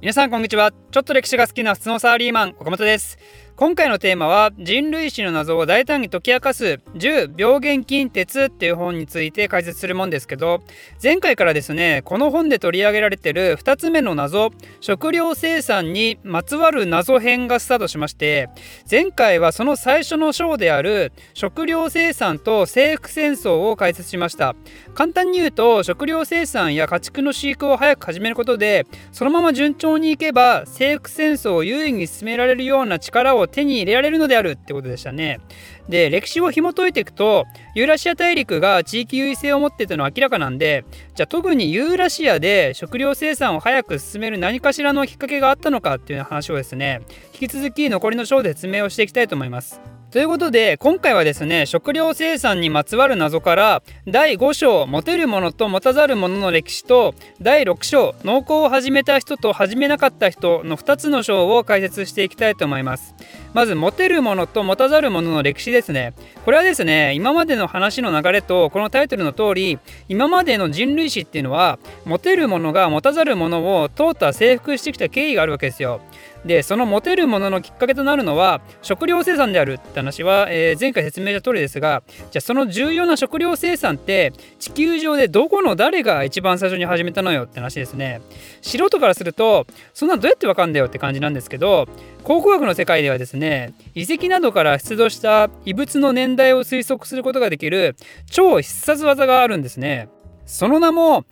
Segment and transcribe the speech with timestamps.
[0.00, 0.72] 皆さんこんにちは。
[0.72, 3.18] ちょっと歴史が好きな普通のサラリーマン岡本です。
[3.60, 10.62] 今回のテーマは人類史の謎を大胆に解き明かす10病原菌鉄っていう本について解説するもんですけど
[11.02, 14.48] 前回からですねこの本で取り上げられてる2つ目の謎
[14.80, 18.48] 食料生産にまつわる謎編がスタートしまして
[18.90, 24.56] 前回はその最初の章である食料生産と征服戦争を解説しました。
[24.94, 35.40] 簡単に言うと食料生産や家畜の飼育を早く始めることでそのまま順調にいけば征服戦争を優位に進められるような力を手に入れられるのであるってことでしたね。
[35.88, 49.99] で歴史を紐解いていくとユーラシア大陸が地域優位性を持ってたのは明らかなんでじゃあ特にユーラシアで食料生産を早く進める何かしらのきっかけがあったのかっていう話をですね引き続き残りの章で説明をしていきたいと思います。
[50.10, 63.14] ということで今回はですね食料生産にまつわる謎から第5章持てるものと持たざるものの歴史と第6章農耕を始めた人と始めなかった人の2つの章を解説していきたいと思います。
[63.54, 66.12] まず持てるものと持たざるものの歴史ですね。
[66.44, 76.00] これはですね今までの話の流れとこのタイトルの通り今までの人類史っていうのは持てるものが持たざるものを淘汰征服してきた経緯があるわけですよ。
[76.44, 88.20] でその持てるもののきっかけとなるのは食料生産であるって話は、えー、前回説明した通りですがじゃあその重要な食料生産って地球上でどこの誰が一番最初に始めたのよって話ですね。
[88.62, 91.88] 素人からするとそんなどうやってわかんだよって感じなんですけど
[92.24, 97.96] 考古学の世界ではですね遺跡などから出土した遺物の年代を推測することができる
[98.30, 100.08] 超必殺技があるんですね。
[100.46, 101.24] その名も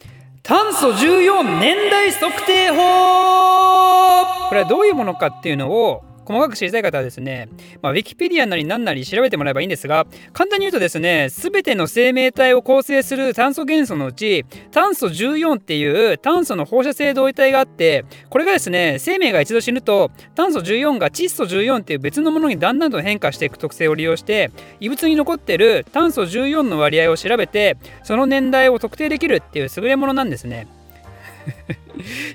[0.42, 4.48] 炭素14年代測定法。
[4.48, 7.48] これはどういうものかっていうのを細かく知りたい方はですね、
[7.80, 30.66] まあ、ウィキペディアなり何なり調べてもらえばいいんですが、簡単に言うとですね、すべての生命体を構成する炭素元素のうち、炭素14っていう炭素の放射性同位体があって、これがですね、生命が一度死ぬと、炭素14が窒素14っていう別のものにだんだんと変化していく特性を利用して、異物に残ってる炭素14の割合を調べて、その年代を特定できるっていう優れものなんですね。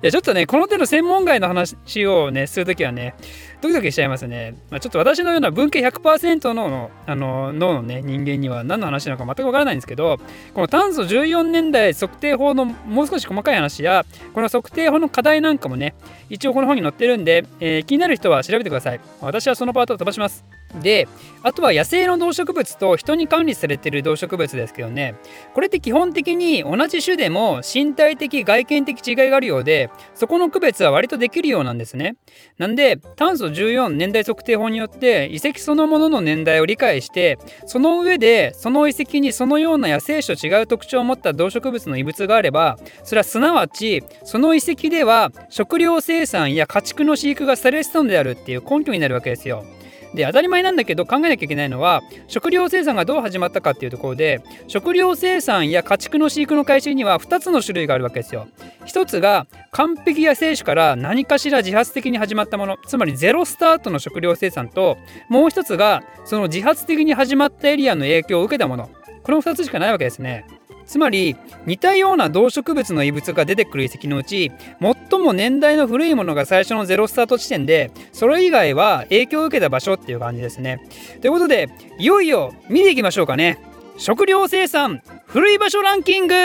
[0.02, 3.16] いやちょっとねこの手の専門外の話をねするときはね
[3.62, 10.20] ドキドキしちゃいますね、まあ、ちょっと私のような文系100%ののあの脳のね人間には何の話なのか全くわからないんですけど
[10.54, 15.96] この炭素14年代測定法のもう少し細かい話やこの測定法の課題なんかもね
[16.30, 19.00] 一応この本に載ってるんで、えー、気になる人は調べてください。
[19.22, 20.44] 私はそのパートを飛ばします。
[20.82, 21.08] で
[21.44, 25.16] あとは野生の動植物と人に管理されている動植物ですけどね。
[25.54, 32.16] これって基本的に同じ種でも身体的外見的違いがあるようでそこの区別は割とできるようなんですね。
[32.58, 49.66] なんで炭素14年代測定法によって遺跡そのものの年代を理解してその上でその遺跡にそのような野生種と違う特徴を持った動植物の遺物があればそれはすなわちその遺跡では食料生産や家畜の飼育がされてたのであるっていう根拠になるわけですよ。
[50.14, 58.48] で当たり前なんだけど考えなきゃいけないのは食料生産がどう始まったかっていうところで食料生産や家畜の飼育の開始には2つの種類があるわけですよ。
[58.86, 64.98] 一つが完璧や生種から何かしら自発的に始まったものつまりゼロスタートの食料生産と
[65.30, 68.90] もう一つがその自発的に始まったエリアの影響を受けたもの
[69.24, 70.46] この2つしかないわけですね。
[70.94, 80.88] つまり似たような動植物の遺物が出てくる遺跡のうち最も年代の古いものが最初のゼロスタート地点でそれ以外は影響を受けた場所っていう感じですね。
[81.20, 83.60] ということでいよいよ見ていきましょうかね。
[83.98, 86.36] 食料生産古い場所ランキング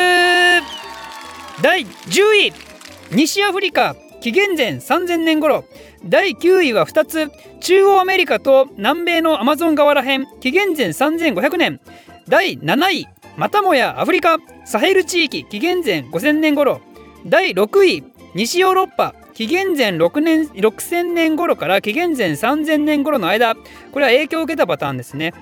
[1.61, 1.85] 第10
[2.47, 2.53] 位
[3.13, 5.67] 西アフリカ紀元前3000年頃
[6.07, 11.81] 第9位は2つ中央アメリカと南米のアマゾン川ら辺紀元前3500年
[12.29, 13.09] 第7位
[13.39, 16.81] またもやアフリカサヘル地域紀元前5000年頃
[17.25, 18.05] 第6位
[18.35, 23.55] 西ヨーロッパ紀元前6年6000年頃から紀元前3000年頃の間
[23.93, 25.33] これは影響を受けたパターンですね。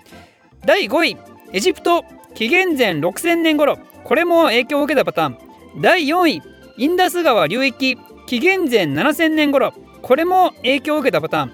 [0.66, 1.16] 第5位
[1.54, 5.38] エジプト紀元前6000年頃これも影響を受けたパターン。
[5.80, 6.42] 第4位
[6.76, 7.96] インダス川流域
[8.26, 11.48] 紀元前7000年頃これも影響を受けたパターン。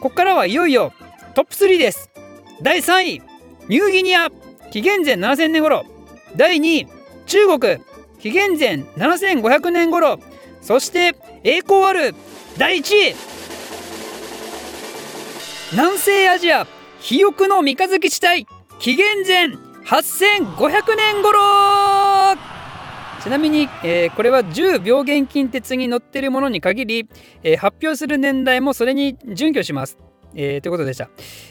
[0.00, 0.92] ここからはいよいよ
[1.34, 2.12] トップ3です。
[2.62, 3.22] 第3位
[3.68, 4.28] ニューギニア。
[4.72, 5.84] 紀元前7000年頃
[6.34, 6.86] 第2位
[7.26, 7.78] 中国
[8.18, 10.18] 紀元前7500年頃
[10.62, 11.14] そして
[11.44, 12.14] 栄光ある
[12.56, 13.14] 第1位。
[15.72, 16.66] 南西アジア
[17.00, 18.46] 肥沃の三日月地帯
[18.78, 19.46] 紀元前
[19.84, 21.38] 8500年頃。
[23.22, 27.08] ちなみに、えー、これは10病原菌鉄に載ってるものに限り、
[27.42, 29.98] えー、発表する年代もそれに準拠します。
[30.34, 31.08] えー、ということでした。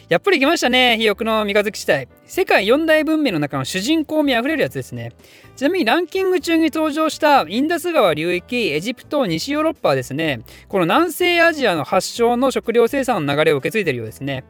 [0.09, 2.07] やっぱり来ましたね、肥沃の三日月地帯。
[2.25, 5.11] 世界四大文明の中の主人公味あふれるやつですね。
[5.55, 14.43] ちなみにランキング中に登場したインダス川流域、エジプト、西ヨーロッパはですね、この南西アジアの発祥の食料生産の流れを受け継いでるようですね。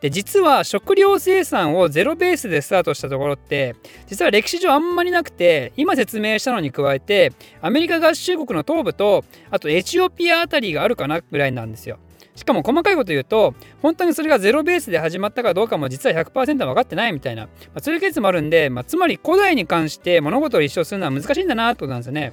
[0.00, 3.74] で実は食料生産をゼロベースでスタートしたところって
[4.06, 11.98] 実は歴史上あんまりなくて今説明したのに加えてアメリカ合衆国の東部とあとエチオピアあたりがあるかなぐらいなんですよ。
[12.38, 13.52] しかも細かいこと言うと
[13.82, 22.32] 本当にそれがゼロベースで始まったかどうかも実は100%分かってないみたいな、まあ、そういうケースもあるんで、まあ、つまり古代に関して物事を立証するのは難しいんだなってことなんですよね。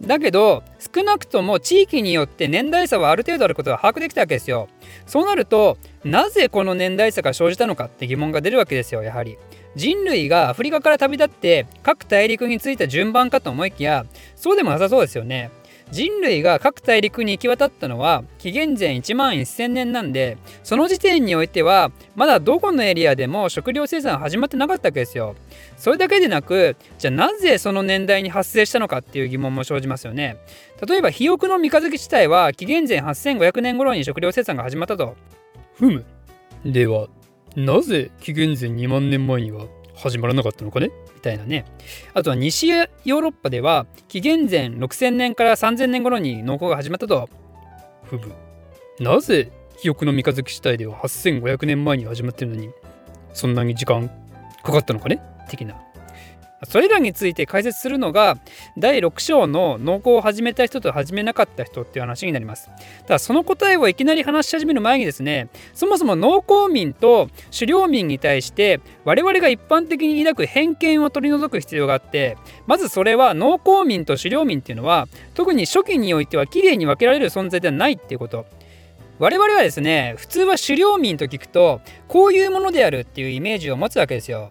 [0.00, 4.68] だけど少なくとも地域によって年代差はある程度あることが把握できたわけですよ。
[5.04, 9.36] そうなるとなぜこの年代差が生じたのかって疑問が出るわけですよやはり。
[9.76, 14.04] 人類がアフリカから旅立って各大陸に着いた順番かと思いきや
[14.34, 15.50] そうでもなさそうですよね。
[15.90, 25.34] 人類が各大陸に行き渡ったのは紀元前1万1000年なんでその時点においてはまだどこのエリアでも食料生産始まってなかったわけですよ。
[25.76, 30.36] それだけでなくじゃあなぜその年代に発生したのかっていう疑問も生じますよね。
[30.86, 35.16] 例えば肥沃の三日月地帯は紀元前8500年頃に食料生産が始まったと。
[35.74, 36.04] ふむ。
[36.64, 37.08] では
[37.56, 39.66] なぜ紀元前2万年前には
[40.00, 40.90] 始まらなかったのかね？
[41.14, 41.64] みたいなね。
[42.14, 47.28] あとは西ヨーロッパでは紀元前6000年から3000年頃に農耕が始まったと。
[48.04, 48.32] ふぶ。
[48.98, 52.70] なぜ記憶の三日月死体では8500年前に始まってるのに
[53.32, 54.08] そんなに時間
[54.62, 55.22] かかったのかね？
[55.48, 55.80] 的な。
[56.64, 58.38] それらについて解説するのが
[58.76, 62.70] 第6章の農耕を始めた人と始めなかった人っていう話になります。
[63.06, 72.36] ただその答えをいきなり話し始める前にですねそもそも農耕民と狩猟民に対して我々が一般的に抱く偏見を取り除く必要があって
[72.66, 78.46] まずそれは農耕民と狩猟民っていうのは特に初期においてはきれいに分けられる存在ではないっていうこと。
[79.18, 84.50] 我々はですね普通は狩猟民と聞くとこういうものであるっていうイメージを持つわけですよ。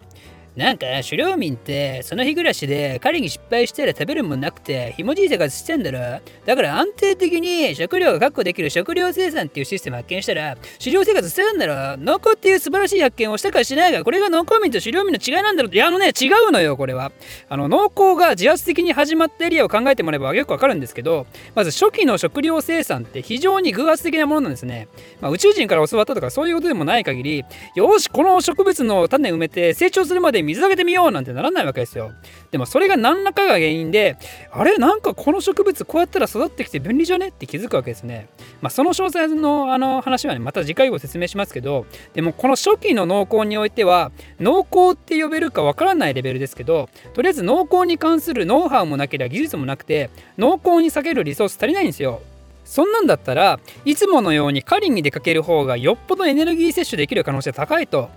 [0.56, 6.00] なんか狩猟民ってその日暮らしで狩りに失敗したら食べるもんなくてひもじい生活してんだろ。
[6.46, 11.98] だから安定的に食料が確保できる食料生産っていうシステム発見したら狩猟生活してるんだろ。
[11.98, 15.70] 農耕っていう素晴らしい発見をしたかしないがこれが農耕民と狩猟民の違いなんだろ。
[15.70, 17.12] ういやあのね違うのよこれは。
[17.48, 21.26] あの農耕が自発的に始まったエリアを考えてもらえばよくわかるんですけど
[21.56, 24.88] まず初期の食料生産って非常に偶発的なものなんですね、
[25.22, 32.12] まあ、宇宙人から教わったとかそういうことでもない限りよしこの植物の種埋めて成長するまでで水あげてみようなんてならないわけですよ。
[32.52, 34.18] でもそれが何らかが原因で、
[34.52, 38.30] あれなんかこの植物こうやったら育ってきて便利じゃねって気づくわけですね。
[38.62, 52.22] まあ、その詳細のあの話はね、また次回ご説明しますけど、でもこの初期の農耕においては、農耕って呼べるかわからないレベルですけど、とりあえず農耕に関するノウハウもなければ技術もなくて、農耕に避けるリソース足りないんですよ。
[52.70, 58.12] そんなんだったらいつものように狩りに出かける方がよっぽどエネルギー摂取できる可能性高いと。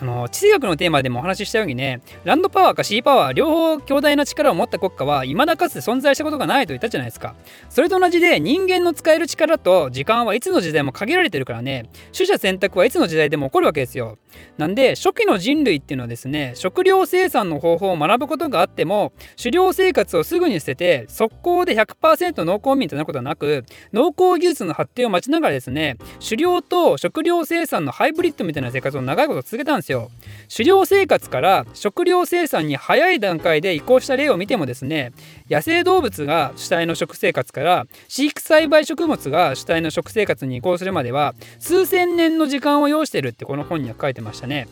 [0.00, 7.34] あの地政学のテーマでもお話ししたようにねランドパワーかシーパワー両方強大な力を持った国家は未だかつて存在したことがないと言ったじゃないですか。
[7.68, 11.90] それと同じで人間の使える力と時間はいつの時代も限られてるからね。
[12.12, 14.18] 取捨選択はいつの時代でも起こるわけですよ。
[14.56, 23.64] なんで初期の人類っていうのはですね食料生産の方法を学ぶことがあっても狩猟生活をすぐに捨てて速攻で100%農耕民となることはなく
[23.98, 30.10] 農耕技術の発展を待ちながらですね狩猟と食料生産のハイブリッドみたいな生活を長いこと続けたんですですよ。
[30.54, 35.12] 狩猟生活から食料生産に早い段階で移行した例を見てもですね
[35.50, 44.68] 野生動物が主体の食生活から飼育栽培食物が主体の食生活に移行するまでは数千年の時間を要してるってこの本には書いてましたね。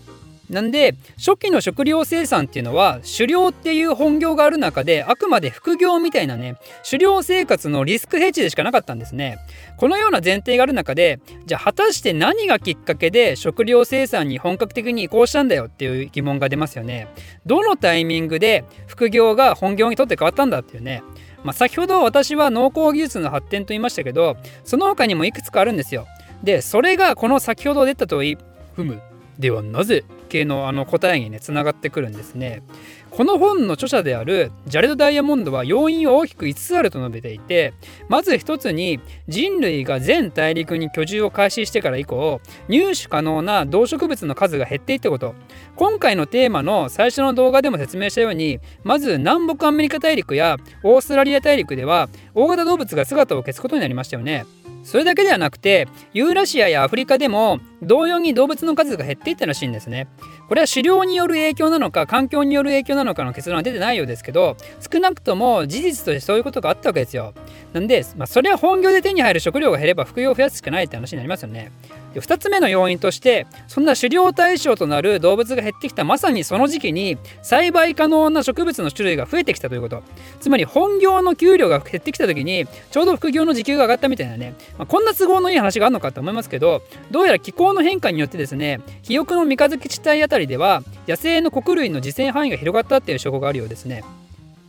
[0.50, 6.56] なんで初期の食料生産っていうのは狩猟っていう本業がある中であくまで副業みたいなね
[6.88, 9.38] 狩猟生活のリスクヘッジでしかなかったんですね。
[9.76, 17.08] このような前提がある中でじゃあ果たして何がきっかけで食料生産に本格的に移行したんだよっていう疑問が出ますよね。
[17.44, 21.02] どのタイミングで副業が本業にとって変わったんだっていうね。
[21.44, 26.06] まあ、先ほど私は農耕技術の発展と言いましたけどその他にもいくつかあるんですよ。
[26.42, 28.36] でそれがこの先ほど出たとい
[28.74, 29.00] ふむ。
[29.38, 32.62] ではなぜ系のあの答えにねつながってくるんですね。
[33.11, 37.73] この本の著者であるジャレド・ダイヤモンドは要因を大きく5つあると述べていて
[38.11, 45.35] まず1つに人類が全大陸に居住を開始してから以降入手可能な動植物の数が減っていったこと
[45.76, 54.45] 今回のテーマの最初の動画でも説明したようにまず南北アメリカ大陸やオーストラリア大陸では大型動物が姿を消すことになりましたよね。
[54.87, 60.07] それだけではなくてユーラシアやアフリカでも同様に動物の数が減っていったらしいんですね。
[60.49, 67.35] これは狩猟による影響なのか環境による影響なのかの結論は出てないようですけど少なくとも事実としてそういうことがあったわけですよ。
[67.73, 71.73] なんで、まあ、それは本業で手に入る食料が減れば服用を増やすしかないって話になりますよね。
[72.20, 80.02] 2つ目の要因としてそんな狩猟対象となる動物が減ってきたまさにその時期に栽培可能な植物の種類が増えてきたということ。
[80.40, 94.04] つまり本業の給料が減ってきた時にちょうど副業の時給が上がったみたいなね、まあ、こんな都合のいい話があるのかと思いますけどどうやら気候の変化によってですね肥沃の三日月地帯あたりでは野生の穀類の自生範囲が広がったっていう証拠があるようですね。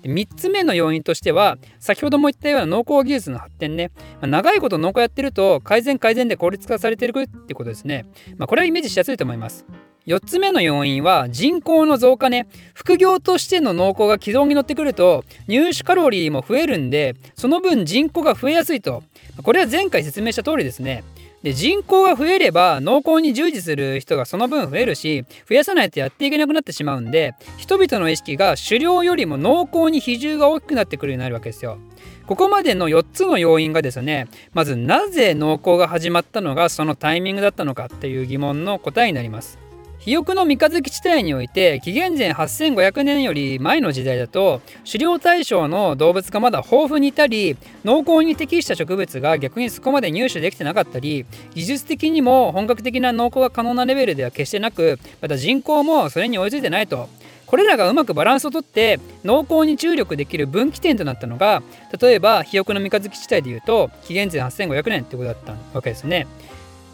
[0.04, 8.06] 3つ目の要因としては先ほども言ったような農耕技術の発展ね、まあ、長いこと農家やってると改善改善で効率化されてるってことですね、
[8.38, 9.66] まあ、これはイメージしやすいと思います。
[10.08, 12.48] 4つ目の要因は人口の増加ね。
[12.74, 19.04] 副業としての農耕が軌道に乗ってくると入手カロリーも増えるんでその分人口が増えやすいと。
[19.44, 21.04] これは前回説明した通りですね。
[21.48, 31.78] で人口が増えれば農耕に従事する人がその分増えるし増やさないとやっていけなくなってしまうんで人々の意識が狩猟よりも農耕に比重が大きくなってくるようになるわけですよ。
[32.26, 39.67] ここまでの4つの要因がですねまずなぜ農耕が始まったのがそのタイミングだったのかっていう疑問の答えになります。
[40.00, 57.10] 肥沃の三日月地帯において紀元前8500年より前の時代だと狩猟対象の動物がまだ豊富にいたり農耕に適した植物が逆にそこまで入手できてなかったり技術的にも本格的な農耕が可能なレベルでは決してなくまた人口もそれに追いついてないと
[57.48, 61.64] これらがうまくバランスをとって農耕に注力できる分岐点となったのが
[62.00, 66.28] 例えば肥沃の三日月地帯でいうと紀元前8500年ってことだったわけですね。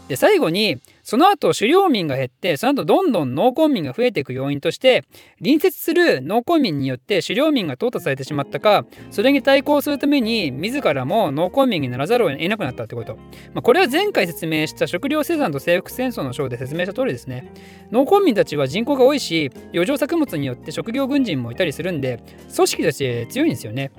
[0.08, 5.04] で最後にその後狩猟民が減ってその後どんどん農耕民が増えていく要因として
[5.38, 13.16] 隣接する農耕民によって狩猟民が淘汰されてしまったかそれに対抗するために自らも農耕民にならざるを得なくなったってこと、
[13.52, 17.52] まあ、これは前回説明した食料生産と征服戦争の章で説明した通りですね。
[17.90, 22.22] 農耕民たちは人口が多いし余剰作物によって食料軍人もいたりするんで
[22.54, 23.92] 組織として強いんですよね。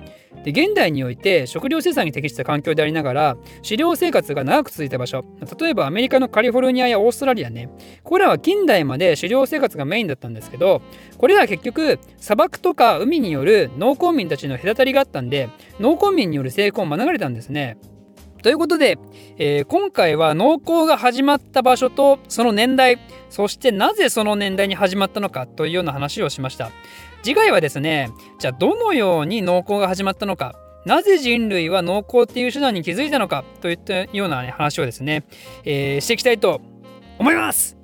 [0.44, 5.24] で現代において食料生産に適した環境でありながら狩猟生活が長く続いた場所。
[5.58, 7.70] 例えばアメリカのカリフォルニアやオーストラリアね
[8.02, 10.82] これらは近代まで狩猟生活がメインだったんですけど
[11.18, 15.48] これらは結局砂漠とか海による農耕民たちの隔たりがあったんで
[15.80, 17.78] 農耕民による成功を免れたんですね。
[18.42, 18.96] ということで、
[19.38, 26.70] えー、今回は農耕が始まった場所とその年代そしてなぜその年代に始まったのかというような話をしました
[27.24, 35.24] 次回はですねじゃあどのように農耕が始まったのかなぜ人類は農耕っていう手段に気づいたのかといったような、ね、話をですね、
[35.64, 36.60] えー、していきたいと
[37.18, 37.76] 思います。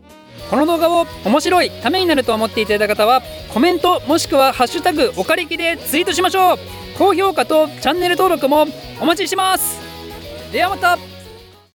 [0.51, 3.23] この動画を面白いためになると思っていただいた方は
[3.55, 6.59] コメントもしくは「ハッシュタグおかれき」でツイートしましょう。
[6.99, 8.67] 高評価とチャンネル登録も
[9.01, 9.81] お待ちしてます。
[10.53, 10.99] ではまた。